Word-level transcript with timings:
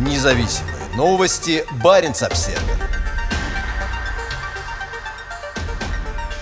Независимые 0.00 0.76
новости. 0.96 1.62
Барин 1.82 2.12
обсерва 2.12 2.62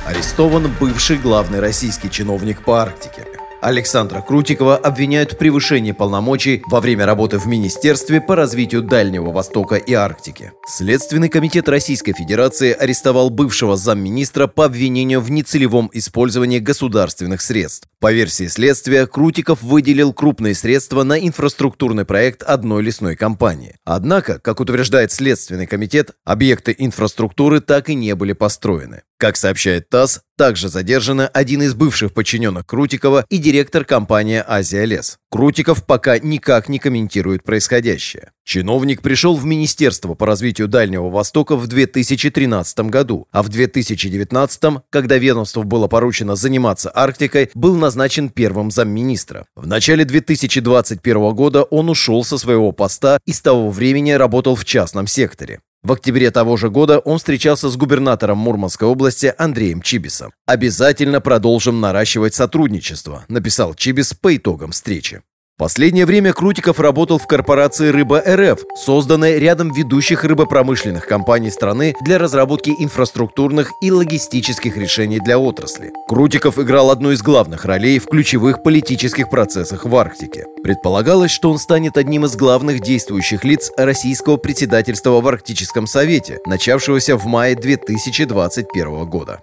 Арестован 0.07 0.73
бывший 0.79 1.19
главный 1.19 1.59
российский 1.59 2.09
чиновник 2.09 2.63
по 2.63 2.81
Арктике. 2.81 3.28
Александра 3.61 4.21
Крутикова 4.21 4.77
обвиняют 4.77 5.33
в 5.33 5.39
превышении 5.39 5.91
полномочий 5.93 6.62
во 6.67 6.81
время 6.81 7.07
работы 7.07 7.39
в 7.39 7.47
Министерстве 7.47 8.21
по 8.21 8.37
развитию 8.37 8.82
Дальнего 8.82 9.32
Востока 9.32 9.75
и 9.75 9.93
Арктики. 9.95 10.53
Следственный 10.67 11.29
комитет 11.29 11.68
Российской 11.68 12.13
Федерации 12.13 12.73
арестовал 12.73 13.31
бывшего 13.31 13.77
замминистра 13.77 14.46
по 14.46 14.64
обвинению 14.64 15.21
в 15.21 15.31
нецелевом 15.31 15.91
использовании 15.93 16.61
государственных 16.61 17.41
средств. 17.41 17.89
По 18.00 18.13
версии 18.13 18.46
следствия, 18.46 19.07
Крутиков 19.07 19.61
выделил 19.61 20.13
крупные 20.13 20.54
средства 20.54 21.03
на 21.03 21.18
инфраструктурный 21.18 22.04
проект 22.04 22.45
одной 22.45 22.85
лесной 22.85 23.17
компании. 23.17 23.75
Однако, 23.85 24.39
как 24.39 24.61
утверждает 24.61 25.11
Следственный 25.11 25.67
комитет, 25.67 26.13
объекты 26.25 26.75
инфраструктуры 26.79 27.61
так 27.61 27.89
и 27.89 27.96
не 27.96 28.14
были 28.14 28.35
построены. 28.35 29.03
Как 29.17 29.36
сообщает 29.36 29.89
ТАСС, 29.89 30.21
также 30.39 30.69
задержаны 30.69 31.23
один 31.23 31.63
из 31.63 31.75
бывших 31.75 32.15
подчиненных 32.15 32.65
Крутикова 32.65 33.27
и 33.28 33.37
директор 33.37 33.84
компании 33.84 34.42
«Азия 34.47 34.87
Лес». 34.87 35.19
Крутиков 35.31 35.84
пока 35.84 36.19
никак 36.19 36.70
не 36.70 36.78
комментирует 36.78 37.42
происходящее. 37.42 38.31
Чиновник 38.45 39.03
пришел 39.03 39.37
в 39.37 39.45
Министерство 39.45 40.14
по 40.14 40.25
развитию 40.25 40.69
Дальнего 40.69 41.11
Востока 41.11 41.56
в 41.56 41.67
2013 41.67 42.78
году, 42.89 43.27
а 43.31 43.42
в 43.42 43.51
2019, 43.51 44.62
когда 44.89 45.19
ведомству 45.19 45.64
было 45.64 45.89
поручено 45.89 46.34
заниматься 46.34 46.89
Арктикой, 46.89 47.50
был 47.55 47.75
назначен 47.75 48.31
первым 48.31 48.70
замминистра. 48.70 49.45
В 49.55 49.67
начале 49.67 50.06
2021 50.06 51.34
года 51.34 51.64
он 51.64 51.91
ушел 51.91 52.25
со 52.25 52.39
своего 52.39 52.73
поста 52.73 53.19
и 53.27 53.33
с 53.33 53.42
того 53.42 53.70
времени 53.70 54.12
работал 54.12 54.55
в 54.55 54.64
частном 54.64 55.09
секторе. 55.09 55.61
В 55.82 55.92
октябре 55.92 56.30
того 56.30 56.56
же 56.56 56.70
года 56.70 56.98
он 56.98 57.18
встречался 57.18 57.68
с 57.68 57.76
губернатором 57.76 58.38
Мурманской 58.38 58.88
области 58.88 59.32
Андреем 59.38 59.80
Чибисом. 59.80 60.32
«Обязательно 60.46 61.20
продолжим 61.20 61.80
наращивать 61.80 62.34
сотрудничество», 62.34 63.24
написал 63.28 63.74
Чибис 63.74 64.12
по 64.12 64.36
итогам 64.36 64.72
встречи. 64.72 65.22
Последнее 65.59 66.06
время 66.06 66.33
Крутиков 66.33 66.78
работал 66.78 67.19
в 67.19 67.27
корпорации 67.27 67.89
«Рыба 67.89 68.23
РФ», 68.25 68.61
созданной 68.77 69.41
рядом 69.41 69.73
ведущих 69.73 70.23
рыбопромышленных 70.23 71.05
компаний 71.05 71.51
страны 71.51 71.97
для 72.01 72.19
разработки 72.19 72.73
инфраструктурных 72.78 73.73
и 73.83 73.91
логистических 73.91 74.77
решений 74.77 75.19
для 75.19 75.36
отрасли. 75.36 75.91
Крутиков 76.06 76.61
играл 76.61 76.92
одну 76.92 77.11
из 77.11 77.23
главных 77.23 77.64
ролей 77.64 77.98
в 77.98 78.06
ключевых 78.06 78.62
политических 78.62 79.31
процессах 79.31 79.84
в 79.84 79.97
Арктике. 79.97 80.47
Предполагалось, 80.62 81.33
что 81.33 81.51
он 81.51 81.59
станет 81.59 81.98
одним 81.98 82.25
из 82.25 82.36
главных 82.36 82.81
действующих 82.81 83.42
лиц 83.42 83.73
российского 83.77 84.36
председательства 84.36 85.20
в 85.20 85.27
Арктическом 85.27 85.89
совете, 85.89 86.39
начавшегося 86.47 87.17
в 87.17 87.27
мае 87.27 87.56
2021 87.56 89.06
года. 89.06 89.41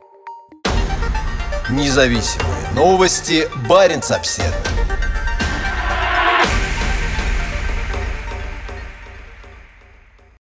Независимые 1.70 2.56
новости. 2.74 3.50
Барин 3.68 4.00
обседный. 4.10 4.75